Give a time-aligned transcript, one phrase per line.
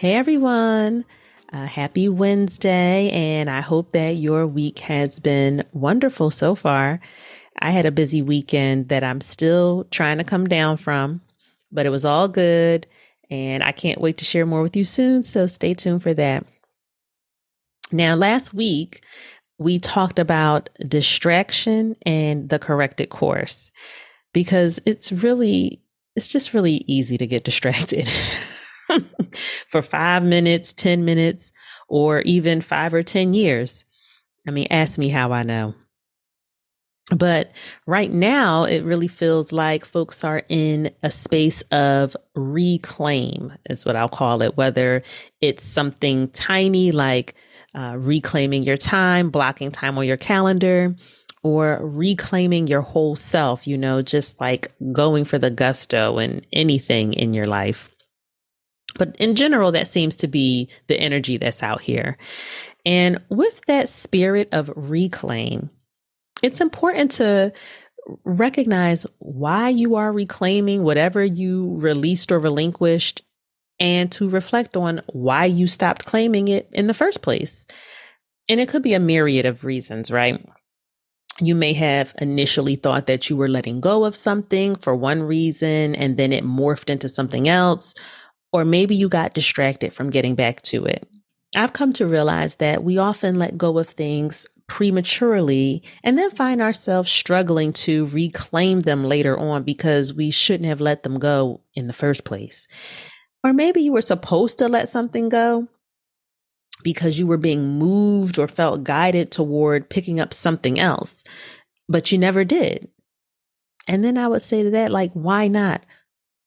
[0.00, 1.04] Hey everyone,
[1.52, 7.00] uh, happy Wednesday, and I hope that your week has been wonderful so far.
[7.58, 11.20] I had a busy weekend that I'm still trying to come down from,
[11.70, 12.86] but it was all good,
[13.30, 16.46] and I can't wait to share more with you soon, so stay tuned for that.
[17.92, 19.04] Now, last week,
[19.58, 23.70] we talked about distraction and the corrected course
[24.32, 25.82] because it's really,
[26.16, 28.08] it's just really easy to get distracted.
[29.68, 31.52] for five minutes, 10 minutes,
[31.88, 33.84] or even five or 10 years.
[34.46, 35.74] I mean, ask me how I know.
[37.14, 37.50] But
[37.86, 43.96] right now, it really feels like folks are in a space of reclaim, is what
[43.96, 45.02] I'll call it, whether
[45.40, 47.34] it's something tiny like
[47.74, 50.94] uh, reclaiming your time, blocking time on your calendar,
[51.42, 57.12] or reclaiming your whole self, you know, just like going for the gusto and anything
[57.12, 57.90] in your life.
[58.98, 62.18] But in general, that seems to be the energy that's out here.
[62.84, 65.70] And with that spirit of reclaim,
[66.42, 67.52] it's important to
[68.24, 73.22] recognize why you are reclaiming whatever you released or relinquished
[73.78, 77.66] and to reflect on why you stopped claiming it in the first place.
[78.48, 80.44] And it could be a myriad of reasons, right?
[81.40, 85.94] You may have initially thought that you were letting go of something for one reason
[85.94, 87.94] and then it morphed into something else
[88.52, 91.06] or maybe you got distracted from getting back to it.
[91.56, 96.62] I've come to realize that we often let go of things prematurely and then find
[96.62, 101.88] ourselves struggling to reclaim them later on because we shouldn't have let them go in
[101.88, 102.68] the first place.
[103.42, 105.66] Or maybe you were supposed to let something go
[106.84, 111.24] because you were being moved or felt guided toward picking up something else,
[111.88, 112.88] but you never did.
[113.88, 115.84] And then I would say to that, like, why not?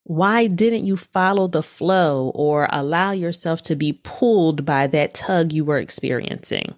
[0.06, 5.54] Why didn't you follow the flow or allow yourself to be pulled by that tug
[5.54, 6.76] you were experiencing?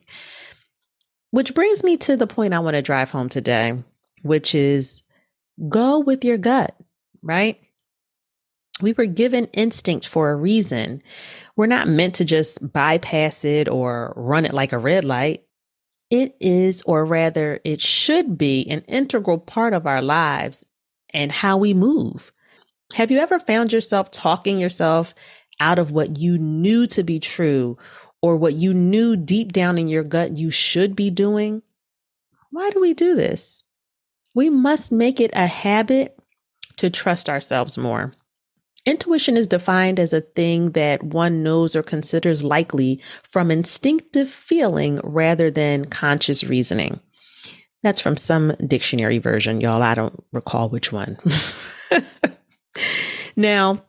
[1.31, 3.83] Which brings me to the point I want to drive home today,
[4.21, 5.03] which is
[5.67, 6.75] go with your gut,
[7.21, 7.59] right?
[8.81, 11.01] We were given instinct for a reason.
[11.55, 15.43] We're not meant to just bypass it or run it like a red light.
[16.11, 20.65] It is, or rather, it should be an integral part of our lives
[21.13, 22.31] and how we move.
[22.93, 25.13] Have you ever found yourself talking yourself
[25.59, 27.77] out of what you knew to be true
[28.21, 31.61] or what you knew deep down in your gut you should be doing?
[32.51, 33.63] Why do we do this?
[34.33, 36.17] We must make it a habit
[36.77, 38.13] to trust ourselves more.
[38.85, 44.99] Intuition is defined as a thing that one knows or considers likely from instinctive feeling
[45.03, 46.99] rather than conscious reasoning.
[47.81, 49.81] That's from some dictionary version, y'all.
[49.81, 51.17] I don't recall which one.
[53.35, 53.83] Now,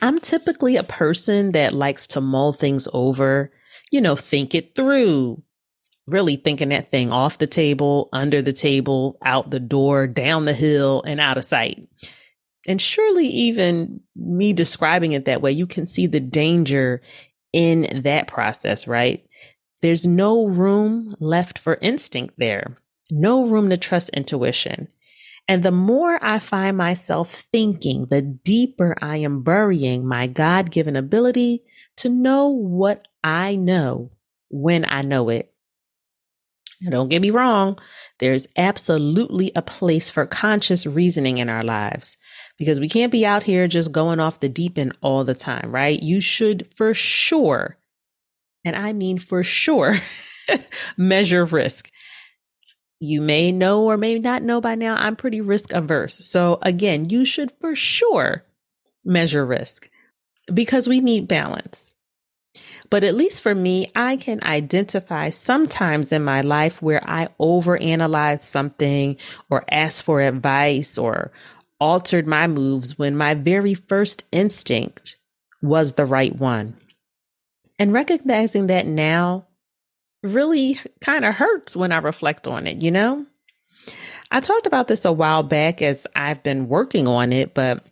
[0.00, 3.50] I'm typically a person that likes to mull things over,
[3.90, 5.42] you know, think it through,
[6.06, 10.54] really thinking that thing off the table, under the table, out the door, down the
[10.54, 11.88] hill, and out of sight.
[12.66, 17.02] And surely, even me describing it that way, you can see the danger
[17.52, 19.24] in that process, right?
[19.80, 22.76] There's no room left for instinct there,
[23.10, 24.88] no room to trust intuition.
[25.48, 30.94] And the more I find myself thinking, the deeper I am burying my God given
[30.94, 31.62] ability
[31.96, 34.10] to know what I know
[34.50, 35.52] when I know it.
[36.80, 37.78] Now, don't get me wrong,
[38.20, 42.16] there's absolutely a place for conscious reasoning in our lives
[42.56, 45.74] because we can't be out here just going off the deep end all the time,
[45.74, 46.00] right?
[46.00, 47.78] You should for sure,
[48.64, 49.96] and I mean for sure,
[50.96, 51.90] measure risk
[53.00, 56.24] you may know or may not know by now, I'm pretty risk averse.
[56.26, 58.44] So, again, you should for sure
[59.04, 59.88] measure risk
[60.52, 61.92] because we need balance.
[62.90, 68.42] But at least for me, I can identify sometimes in my life where I overanalyzed
[68.42, 69.16] something
[69.50, 71.30] or asked for advice or
[71.78, 75.18] altered my moves when my very first instinct
[75.62, 76.76] was the right one.
[77.78, 79.47] And recognizing that now
[80.22, 83.26] really kind of hurts when I reflect on it, you know?
[84.30, 87.84] I talked about this a while back as I've been working on it, but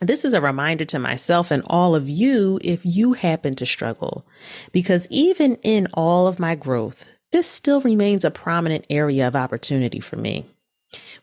[0.00, 4.26] This is a reminder to myself and all of you if you happen to struggle,
[4.72, 10.00] because even in all of my growth, this still remains a prominent area of opportunity
[10.00, 10.46] for me.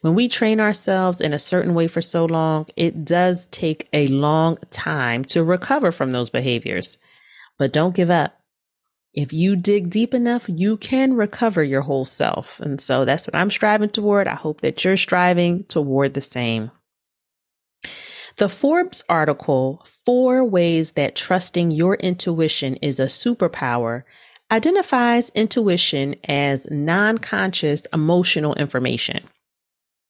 [0.02, 4.08] When we train ourselves in a certain way for so long, it does take a
[4.08, 7.00] long time to recover from those behaviors.
[7.58, 8.37] But don't give up.
[9.18, 12.60] If you dig deep enough, you can recover your whole self.
[12.60, 14.28] And so that's what I'm striving toward.
[14.28, 16.70] I hope that you're striving toward the same.
[18.36, 24.04] The Forbes article, Four Ways That Trusting Your Intuition is a Superpower,
[24.52, 29.28] identifies intuition as non conscious emotional information.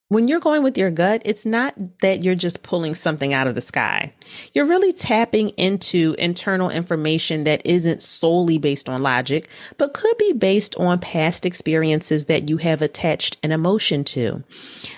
[0.10, 3.56] When you're going with your gut, it's not that you're just pulling something out of
[3.56, 4.14] the sky.
[4.54, 10.32] You're really tapping into internal information that isn't solely based on logic, but could be
[10.32, 14.46] based on past experiences that you have attached an emotion to.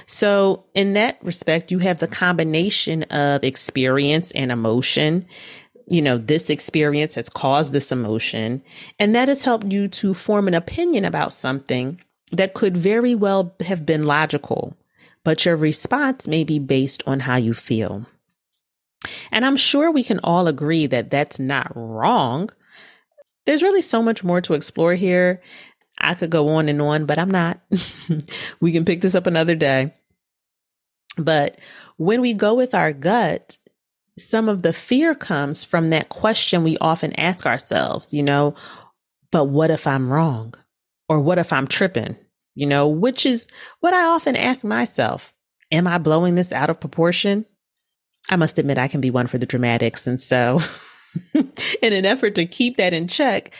[0.05, 5.25] So, in that respect, you have the combination of experience and emotion
[5.91, 8.61] you know, this experience has caused this emotion,
[8.99, 11.99] and that has helped you to form an opinion about something
[12.31, 14.77] that could very well have been logical
[15.29, 18.07] but your response may be based on how you feel.
[19.31, 22.49] And I'm sure we can all agree that that's not wrong.
[23.45, 25.39] There's really so much more to explore here.
[25.99, 27.59] I could go on and on, but I'm not.
[28.59, 29.93] we can pick this up another day.
[31.15, 31.59] But
[31.97, 33.59] when we go with our gut,
[34.17, 38.55] some of the fear comes from that question we often ask ourselves, you know,
[39.31, 40.55] but what if I'm wrong?
[41.07, 42.17] Or what if I'm tripping?
[42.55, 43.47] You know, which is
[43.79, 45.33] what I often ask myself.
[45.71, 47.45] Am I blowing this out of proportion?
[48.29, 50.07] I must admit, I can be one for the dramatics.
[50.07, 50.59] And so,
[51.33, 53.53] in an effort to keep that in check,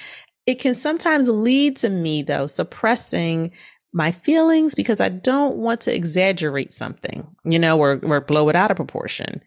[0.46, 3.52] it can sometimes lead to me, though, suppressing
[3.94, 8.56] my feelings because I don't want to exaggerate something, you know, or, or blow it
[8.56, 9.42] out of proportion.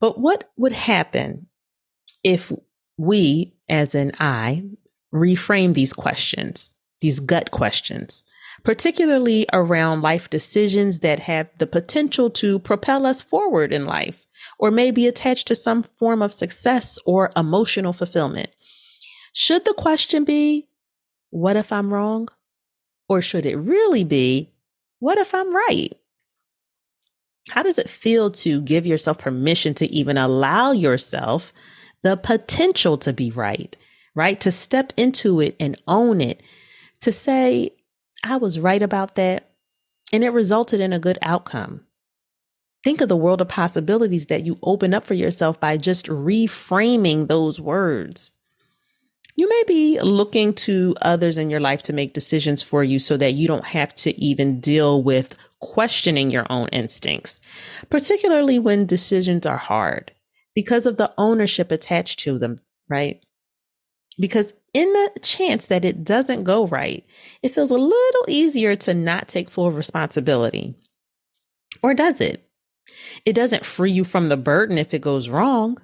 [0.00, 1.46] But what would happen
[2.22, 2.52] if
[2.96, 4.64] we, as an I,
[5.12, 8.24] reframe these questions, these gut questions?
[8.64, 14.26] Particularly around life decisions that have the potential to propel us forward in life
[14.58, 18.48] or may be attached to some form of success or emotional fulfillment.
[19.34, 20.66] Should the question be,
[21.30, 22.28] what if I'm wrong?
[23.08, 24.50] Or should it really be,
[24.98, 25.92] what if I'm right?
[27.50, 31.52] How does it feel to give yourself permission to even allow yourself
[32.02, 33.76] the potential to be right,
[34.14, 34.40] right?
[34.40, 36.42] To step into it and own it,
[37.02, 37.72] to say,
[38.24, 39.50] I was right about that,
[40.12, 41.86] and it resulted in a good outcome.
[42.82, 47.28] Think of the world of possibilities that you open up for yourself by just reframing
[47.28, 48.32] those words.
[49.36, 53.16] You may be looking to others in your life to make decisions for you so
[53.16, 57.40] that you don't have to even deal with questioning your own instincts,
[57.90, 60.12] particularly when decisions are hard
[60.54, 63.24] because of the ownership attached to them, right?
[64.18, 67.06] Because in the chance that it doesn't go right,
[67.42, 70.74] it feels a little easier to not take full responsibility.
[71.82, 72.48] Or does it?
[73.24, 75.78] It doesn't free you from the burden if it goes wrong.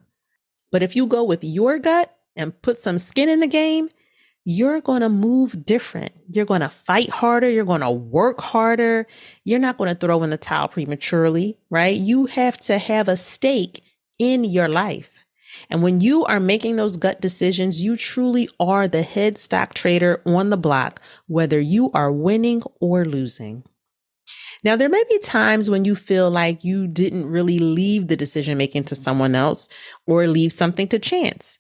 [0.72, 3.88] But if you go with your gut and put some skin in the game,
[4.44, 6.12] you're going to move different.
[6.28, 7.48] You're going to fight harder.
[7.48, 9.06] You're going to work harder.
[9.44, 11.96] You're not going to throw in the towel prematurely, right?
[11.96, 13.82] You have to have a stake
[14.18, 15.24] in your life.
[15.68, 20.22] And when you are making those gut decisions, you truly are the head stock trader
[20.24, 23.64] on the block, whether you are winning or losing.
[24.62, 28.58] Now, there may be times when you feel like you didn't really leave the decision
[28.58, 29.68] making to someone else
[30.06, 31.58] or leave something to chance.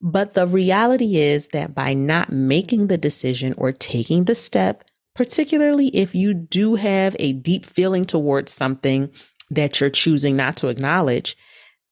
[0.00, 5.88] But the reality is that by not making the decision or taking the step, particularly
[5.88, 9.10] if you do have a deep feeling towards something
[9.50, 11.36] that you're choosing not to acknowledge,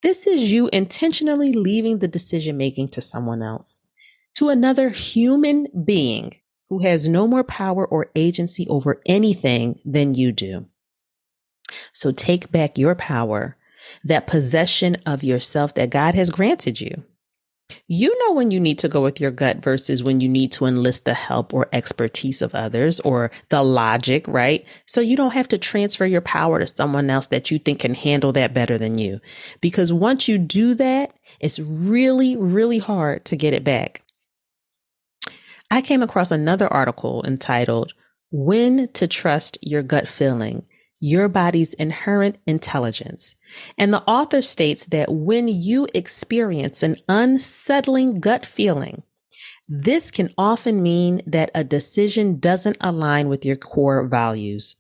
[0.02, 3.80] this is you intentionally leaving the decision making to someone else,
[4.34, 6.36] to another human being
[6.68, 10.66] who has no more power or agency over anything than you do.
[11.92, 13.56] So take back your power,
[14.04, 17.04] that possession of yourself that God has granted you.
[17.88, 20.66] You know when you need to go with your gut versus when you need to
[20.66, 24.64] enlist the help or expertise of others or the logic, right?
[24.87, 27.94] So you don't have to transfer your power to someone else that you think can
[27.94, 29.20] handle that better than you.
[29.61, 34.02] Because once you do that, it's really, really hard to get it back.
[35.70, 37.92] I came across another article entitled,
[38.30, 40.64] When to Trust Your Gut Feeling
[41.00, 43.34] your body's inherent intelligence.
[43.76, 49.02] And the author states that when you experience an unsettling gut feeling,
[49.68, 54.76] this can often mean that a decision doesn't align with your core values.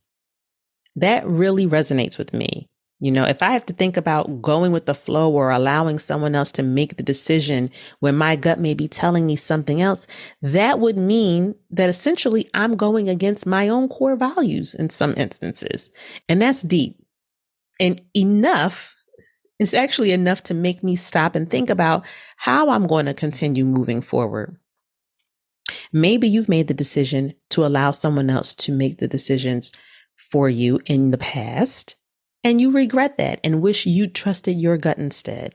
[0.94, 2.68] That really resonates with me
[2.98, 6.34] You know, if I have to think about going with the flow or allowing someone
[6.34, 10.06] else to make the decision when my gut may be telling me something else,
[10.40, 15.90] that would mean that essentially I'm going against my own core values in some instances.
[16.26, 16.98] And that's deep
[17.78, 18.94] and enough.
[19.58, 22.02] It's actually enough to make me stop and think about
[22.36, 24.56] how I'm going to continue moving forward.
[25.92, 29.72] Maybe you've made the decision to allow someone else to make the decisions
[30.30, 31.96] for you in the past
[32.44, 35.54] and you regret that and wish you trusted your gut instead.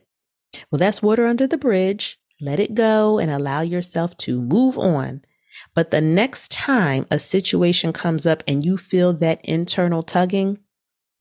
[0.70, 2.20] Well, that's water under the bridge.
[2.40, 5.22] Let it go and allow yourself to move on.
[5.76, 10.60] But the next time a situation comes up and you feel that internal tugging,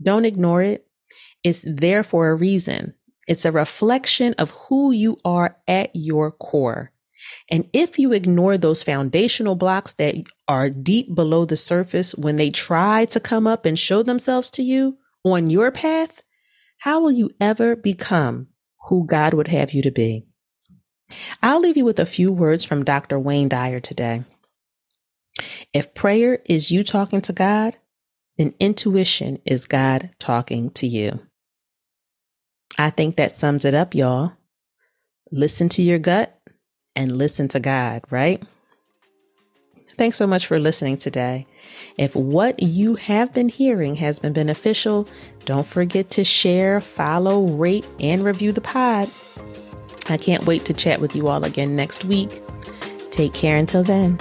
[0.03, 0.87] don't ignore it.
[1.45, 2.95] It's there for a reason.
[3.29, 6.93] It's a reflection of who you are at your core.
[7.51, 10.15] And if you ignore those foundational blocks that
[10.49, 14.63] are deep below the surface when they try to come up and show themselves to
[14.63, 16.23] you on your path,
[16.79, 18.49] how will you ever become
[18.89, 20.27] who God would have you to be?
[21.43, 23.19] I'll leave you with a few words from Dr.
[23.19, 24.25] Wayne Dyer today.
[25.73, 27.77] If prayer is you talking to God,
[28.39, 31.21] then intuition is God talking to you.
[32.79, 34.33] I think that sums it up, y'all.
[35.31, 36.39] Listen to your gut
[36.97, 38.43] and listen to God, right?
[40.01, 41.47] Thanks so much for listening today.
[41.99, 45.07] If what you have been hearing has been beneficial,
[45.45, 49.11] don't forget to share, follow, rate, and review the pod.
[50.09, 52.43] I can't wait to chat with you all again next week.
[53.11, 54.19] Take care until then.